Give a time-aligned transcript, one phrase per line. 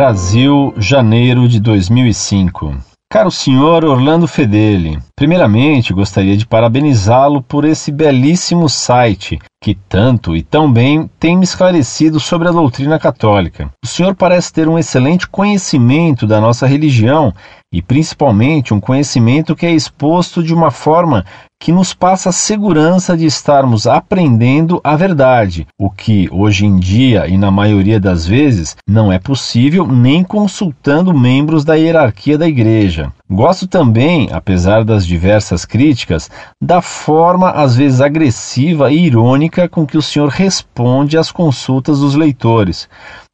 [0.00, 2.74] Brasil, janeiro de 2005.
[3.12, 10.42] Caro senhor Orlando Fedeli, primeiramente gostaria de parabenizá-lo por esse belíssimo site que tanto e
[10.42, 13.70] tão bem tem me esclarecido sobre a doutrina católica.
[13.84, 17.34] O senhor parece ter um excelente conhecimento da nossa religião
[17.70, 21.26] e principalmente um conhecimento que é exposto de uma forma
[21.60, 27.28] que nos passa a segurança de estarmos aprendendo a verdade, o que hoje em dia
[27.28, 33.12] e na maioria das vezes não é possível nem consultando membros da hierarquia da igreja.
[33.32, 36.28] Gosto também, apesar das diversas críticas,
[36.60, 42.16] da forma às vezes agressiva e irônica com que o senhor responde às consultas dos
[42.16, 42.88] leitores.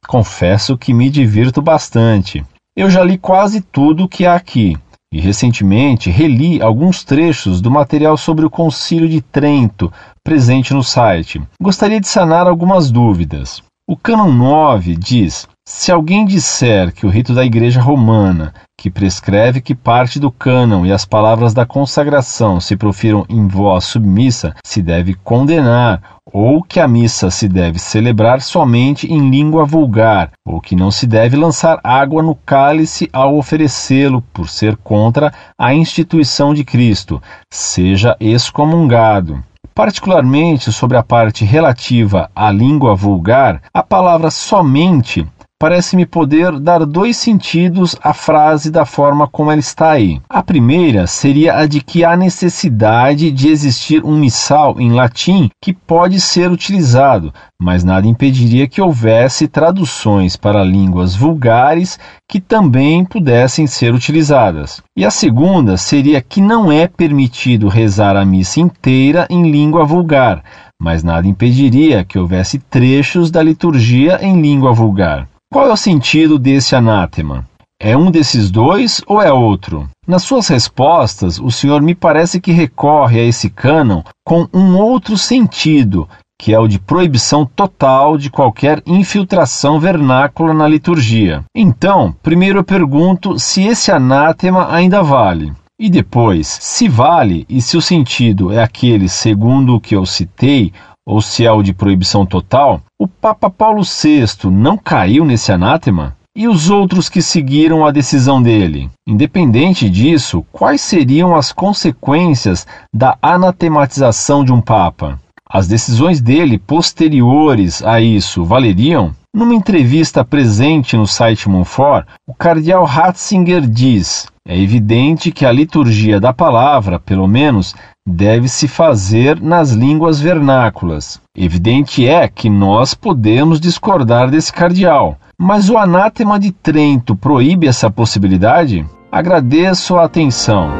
[0.07, 2.45] Confesso que me divirto bastante.
[2.75, 4.77] Eu já li quase tudo o que há aqui
[5.11, 9.91] e recentemente reli alguns trechos do material sobre o Concílio de Trento
[10.23, 11.41] presente no site.
[11.59, 13.63] Gostaria de sanar algumas dúvidas.
[13.89, 19.59] O Cânon 9 diz: se alguém disser que o rito da Igreja Romana, que prescreve
[19.59, 24.81] que parte do cânon e as palavras da consagração se profiram em voz submissa, se
[24.81, 30.73] deve condenar, ou que a missa se deve celebrar somente em língua vulgar, ou que
[30.73, 36.63] não se deve lançar água no cálice ao oferecê-lo, por ser contra a instituição de
[36.63, 37.21] Cristo,
[37.51, 39.43] seja excomungado.
[39.75, 45.27] Particularmente sobre a parte relativa à língua vulgar, a palavra somente
[45.59, 50.21] parece-me poder dar dois sentidos à frase da forma como ela está aí.
[50.29, 55.73] A primeira seria a de que há necessidade de existir um missal em latim que
[55.73, 63.65] pode ser utilizado, mas nada impediria que houvesse traduções para línguas vulgares que também pudessem
[63.65, 64.81] ser utilizadas.
[64.95, 70.43] E a segunda seria que não é permitido rezar a missa inteira em língua vulgar,
[70.79, 75.27] mas nada impediria que houvesse trechos da liturgia em língua vulgar.
[75.49, 77.47] Qual é o sentido desse anátema?
[77.79, 79.89] É um desses dois ou é outro?
[80.05, 85.17] Nas suas respostas, o senhor me parece que recorre a esse cânon com um outro
[85.17, 91.45] sentido, que é o de proibição total de qualquer infiltração vernácula na liturgia.
[91.55, 95.53] Então, primeiro eu pergunto se esse anátema ainda vale.
[95.79, 100.73] E depois, se vale e se o sentido é aquele segundo o que eu citei,
[101.07, 106.17] ou se é o de proibição total, o Papa Paulo VI não caiu nesse anátema?
[106.35, 108.89] E os outros que seguiram a decisão dele?
[109.07, 115.17] Independente disso, quais seriam as consequências da anatematização de um Papa?
[115.49, 119.15] As decisões dele posteriores a isso valeriam?
[119.33, 126.21] Numa entrevista presente no site Monfort, o cardeal Ratzinger diz: é evidente que a liturgia
[126.21, 127.75] da palavra, pelo menos,
[128.09, 131.19] deve se fazer nas línguas vernáculas.
[131.35, 137.91] Evidente é que nós podemos discordar desse cardeal, mas o anátema de Trento proíbe essa
[137.91, 138.85] possibilidade?
[139.11, 140.71] Agradeço a atenção.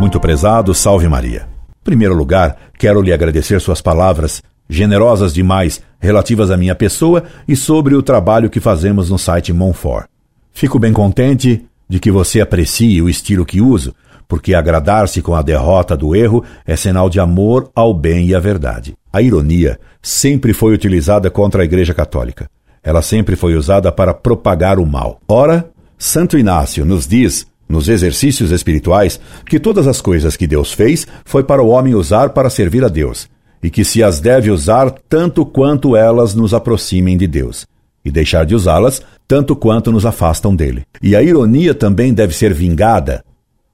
[0.00, 1.46] Muito prezado, salve Maria.
[1.82, 7.54] Em primeiro lugar, quero lhe agradecer suas palavras generosas demais relativas à minha pessoa e
[7.54, 10.06] sobre o trabalho que fazemos no site Monfort.
[10.52, 13.94] Fico bem contente de que você aprecie o estilo que uso,
[14.26, 18.40] porque agradar-se com a derrota do erro é sinal de amor ao bem e à
[18.40, 18.94] verdade.
[19.12, 22.48] A ironia sempre foi utilizada contra a Igreja Católica.
[22.82, 25.20] Ela sempre foi usada para propagar o mal.
[25.28, 31.06] Ora, Santo Inácio nos diz, nos exercícios espirituais, que todas as coisas que Deus fez
[31.26, 33.28] foi para o homem usar para servir a Deus,
[33.62, 37.66] e que se as deve usar tanto quanto elas nos aproximem de Deus,
[38.04, 40.84] e deixar de usá-las tanto quanto nos afastam dele.
[41.02, 43.24] E a ironia também deve ser vingada,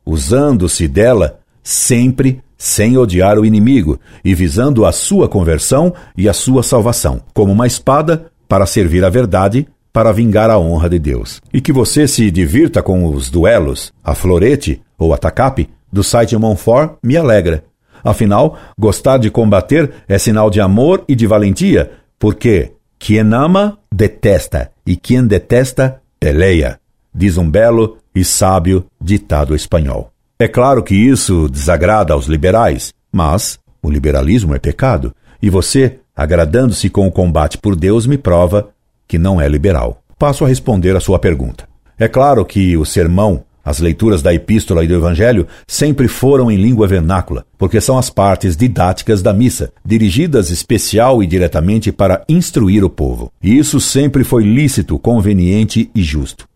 [0.05, 6.63] usando-se dela sempre sem odiar o inimigo e visando a sua conversão e a sua
[6.63, 11.41] salvação, como uma espada para servir a verdade, para vingar a honra de Deus.
[11.53, 16.37] E que você se divirta com os duelos, a florete ou a tacape do site
[16.37, 17.65] Monfort me alegra.
[18.03, 24.71] Afinal, gostar de combater é sinal de amor e de valentia, porque quem ama, detesta,
[24.85, 26.81] e quem detesta, peleia,
[27.15, 30.13] diz um belo e sábio ditado espanhol.
[30.39, 36.91] É claro que isso desagrada aos liberais, mas o liberalismo é pecado, e você, agradando-se
[36.91, 38.71] com o combate por Deus, me prova
[39.07, 40.03] que não é liberal.
[40.19, 41.69] Passo a responder a sua pergunta.
[41.99, 46.57] É claro que o sermão as leituras da epístola e do evangelho sempre foram em
[46.57, 52.83] língua vernácula, porque são as partes didáticas da missa, dirigidas especial e diretamente para instruir
[52.83, 53.31] o povo.
[53.43, 56.49] E isso sempre foi lícito, conveniente e justo.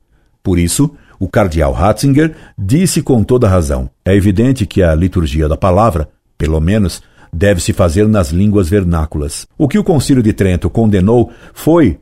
[0.42, 5.56] Por isso, o cardeal Ratzinger disse com toda razão: é evidente que a liturgia da
[5.56, 9.46] palavra, pelo menos, deve-se fazer nas línguas vernáculas.
[9.58, 11.98] O que o Concílio de Trento condenou foi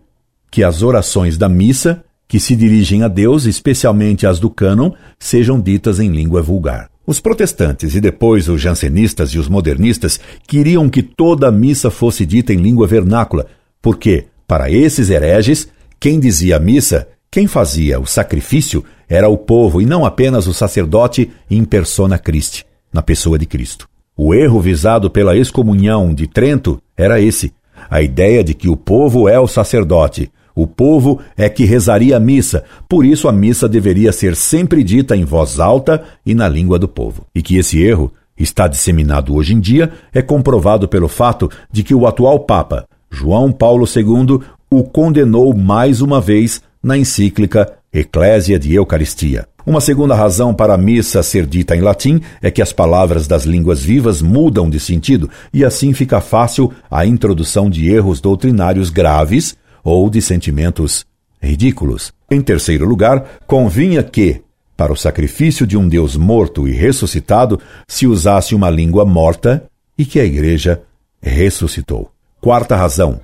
[0.52, 5.60] que as orações da missa, que se dirigem a Deus, especialmente as do cânon, sejam
[5.60, 6.88] ditas em língua vulgar.
[7.04, 12.24] Os protestantes e depois os jansenistas e os modernistas queriam que toda a missa fosse
[12.24, 13.46] dita em língua vernácula,
[13.82, 15.66] porque, para esses hereges,
[15.98, 20.54] quem dizia a missa, quem fazia o sacrifício, era o povo e não apenas o
[20.54, 23.88] sacerdote in persona Christi, na pessoa de Cristo.
[24.16, 27.52] O erro visado pela excomunhão de Trento era esse:
[27.90, 32.20] a ideia de que o povo é o sacerdote, o povo é que rezaria a
[32.20, 36.78] missa, por isso a missa deveria ser sempre dita em voz alta e na língua
[36.78, 37.24] do povo.
[37.34, 41.94] E que esse erro está disseminado hoje em dia é comprovado pelo fato de que
[41.94, 48.74] o atual Papa, João Paulo II, o condenou mais uma vez na encíclica Eclésia de
[48.74, 49.46] Eucaristia.
[49.66, 53.44] Uma segunda razão para a missa ser dita em latim é que as palavras das
[53.44, 59.56] línguas vivas mudam de sentido e assim fica fácil a introdução de erros doutrinários graves
[59.82, 61.04] ou de sentimentos
[61.40, 62.12] ridículos.
[62.30, 64.42] Em terceiro lugar, convinha que,
[64.76, 69.64] para o sacrifício de um Deus morto e ressuscitado, se usasse uma língua morta
[69.96, 70.82] e que a Igreja
[71.22, 72.10] ressuscitou.
[72.40, 73.20] Quarta razão,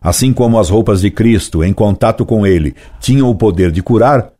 [0.00, 4.30] Assim como as roupas de Cristo, em contato com ele, tinham o poder de curar,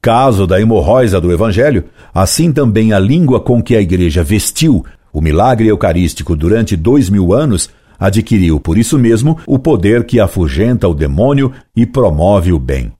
[0.00, 1.84] caso da hemorroida do Evangelho,
[2.14, 7.34] assim também a língua com que a Igreja vestiu o milagre eucarístico durante dois mil
[7.34, 7.68] anos
[7.98, 12.92] adquiriu, por isso mesmo, o poder que afugenta o demônio e promove o bem.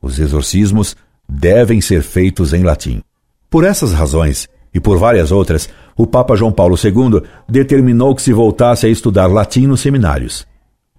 [0.00, 0.96] Os exorcismos
[1.28, 3.02] devem ser feitos em latim.
[3.50, 8.32] Por essas razões, e por várias outras, o Papa João Paulo II determinou que se
[8.32, 10.46] voltasse a estudar latim nos seminários.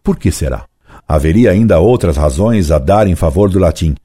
[0.04, 0.66] Por que será?
[1.08, 3.96] Haveria ainda outras razões a dar em favor do latim,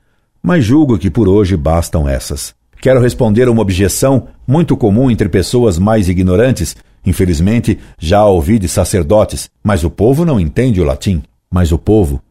[0.42, 2.54] mas julgo que por hoje bastam essas.
[2.80, 6.76] Quero responder a uma objeção muito comum entre pessoas mais ignorantes.
[7.04, 11.22] Infelizmente, já ouvi de sacerdotes, mas o povo não entende o latim.
[11.50, 12.22] Mas o povo,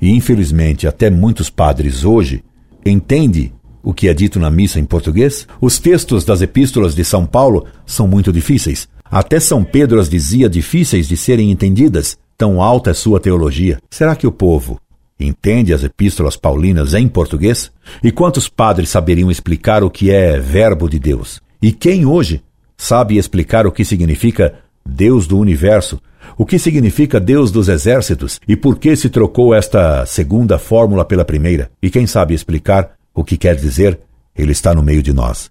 [0.00, 2.42] e infelizmente até muitos padres hoje,
[2.84, 5.46] entende o que é dito na missa em português?
[5.60, 8.88] Os textos das epístolas de São Paulo são muito difíceis.
[9.04, 12.16] Até São Pedro as dizia difíceis de serem entendidas.
[12.36, 13.78] Tão alta é sua teologia.
[13.90, 14.80] Será que o povo
[15.20, 17.70] entende as epístolas paulinas em português?
[18.02, 21.40] E quantos padres saberiam explicar o que é verbo de Deus?
[21.62, 22.42] E quem hoje
[22.76, 24.54] sabe explicar o que significa
[24.84, 26.00] Deus do universo?
[26.36, 28.40] O que significa Deus dos exércitos?
[28.46, 31.70] E por que se trocou esta segunda fórmula pela primeira?
[31.82, 33.98] E quem sabe explicar o que quer dizer
[34.36, 35.50] Ele está no meio de nós?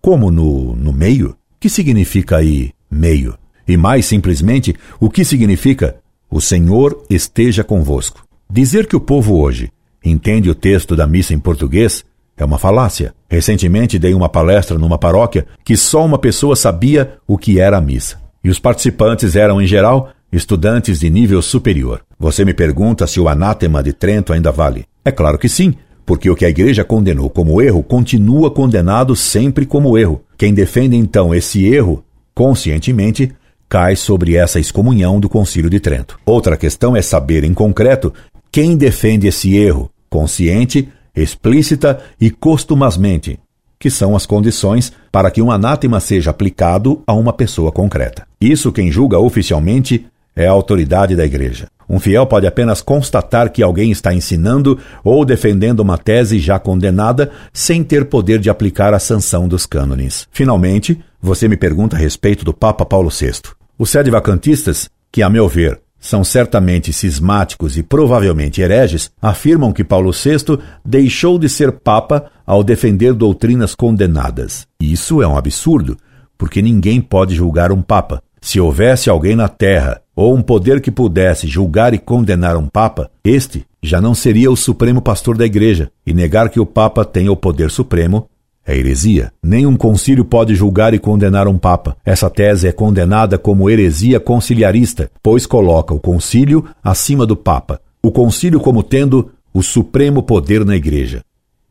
[0.00, 1.36] Como no, no meio?
[1.60, 3.36] Que significa aí meio?
[3.66, 5.96] E mais simplesmente, o que significa
[6.30, 8.24] o Senhor esteja convosco.
[8.50, 9.72] Dizer que o povo hoje
[10.04, 12.04] entende o texto da missa em português
[12.36, 13.14] é uma falácia.
[13.28, 17.80] Recentemente dei uma palestra numa paróquia que só uma pessoa sabia o que era a
[17.80, 18.20] missa.
[18.44, 22.02] E os participantes eram, em geral, estudantes de nível superior.
[22.18, 24.84] Você me pergunta se o anátema de Trento ainda vale.
[25.04, 25.74] É claro que sim,
[26.04, 30.22] porque o que a igreja condenou como erro continua condenado sempre como erro.
[30.38, 32.04] Quem defende então esse erro,
[32.34, 33.32] conscientemente,
[33.68, 36.18] cai sobre essa excomunhão do Concílio de Trento.
[36.24, 38.12] Outra questão é saber em concreto
[38.52, 43.40] quem defende esse erro, consciente, explícita e costumasmente,
[43.78, 48.26] que são as condições para que um anátema seja aplicado a uma pessoa concreta.
[48.40, 51.68] Isso quem julga oficialmente é a autoridade da Igreja.
[51.88, 57.30] Um fiel pode apenas constatar que alguém está ensinando ou defendendo uma tese já condenada
[57.52, 60.26] sem ter poder de aplicar a sanção dos cânones.
[60.32, 63.40] Finalmente, você me pergunta a respeito do Papa Paulo VI.
[63.78, 70.12] Os sedevacantistas, que, a meu ver, são certamente cismáticos e provavelmente hereges, afirmam que Paulo
[70.12, 74.66] VI deixou de ser Papa ao defender doutrinas condenadas.
[74.80, 75.96] Isso é um absurdo,
[76.38, 78.22] porque ninguém pode julgar um Papa.
[78.40, 83.10] Se houvesse alguém na Terra ou um poder que pudesse julgar e condenar um Papa,
[83.24, 87.30] este já não seria o supremo pastor da Igreja, e negar que o Papa tenha
[87.30, 88.28] o poder supremo
[88.66, 89.32] é heresia.
[89.42, 91.96] Nenhum concílio pode julgar e condenar um papa.
[92.04, 98.10] Essa tese é condenada como heresia conciliarista, pois coloca o concílio acima do papa, o
[98.10, 101.22] concílio como tendo o supremo poder na igreja.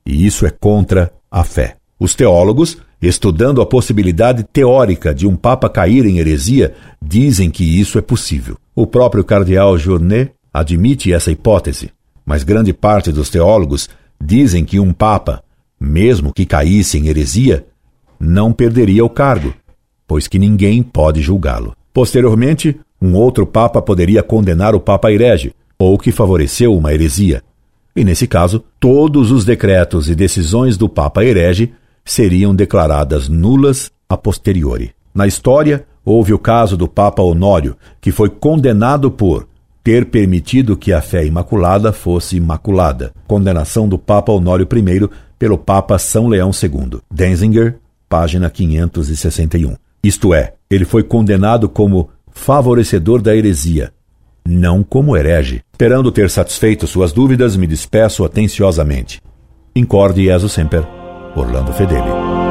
[0.05, 1.75] E isso é contra a fé.
[1.99, 7.97] Os teólogos, estudando a possibilidade teórica de um papa cair em heresia, dizem que isso
[7.97, 8.57] é possível.
[8.75, 11.91] O próprio cardeal Journet admite essa hipótese,
[12.25, 13.89] mas grande parte dos teólogos
[14.21, 15.43] dizem que um papa
[15.85, 17.65] mesmo que caísse em heresia,
[18.19, 19.53] não perderia o cargo,
[20.07, 21.75] pois que ninguém pode julgá-lo.
[21.93, 27.43] Posteriormente, um outro papa poderia condenar o papa herege, ou que favoreceu uma heresia.
[27.95, 31.73] E nesse caso, todos os decretos e decisões do papa herege
[32.03, 34.91] seriam declaradas nulas a posteriori.
[35.13, 39.47] Na história, Houve o caso do Papa Honório, que foi condenado por
[39.83, 43.11] ter permitido que a fé imaculada fosse imaculada.
[43.27, 46.99] Condenação do Papa Honório I pelo Papa São Leão II.
[47.11, 47.77] Denzinger,
[48.07, 49.75] página 561.
[50.03, 53.91] Isto é, ele foi condenado como favorecedor da heresia,
[54.47, 55.61] não como herege.
[55.73, 59.21] Esperando ter satisfeito suas dúvidas, me despeço atenciosamente.
[59.75, 60.85] Incorde Jesus Semper,
[61.35, 62.44] Orlando Fedeli.